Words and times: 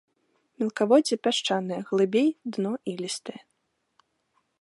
Мелкаводдзе 0.61 1.15
пясчанае, 1.27 1.77
глыбей 1.89 2.29
дно 2.55 2.73
ілістае. 2.93 3.37